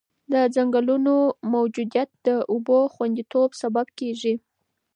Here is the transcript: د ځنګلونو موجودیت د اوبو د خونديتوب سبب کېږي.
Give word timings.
د 0.31 0.33
ځنګلونو 0.55 1.15
موجودیت 1.53 2.09
د 2.27 2.29
اوبو 2.51 2.77
د 2.87 2.91
خونديتوب 2.93 3.49
سبب 3.61 3.87
کېږي. 3.99 4.33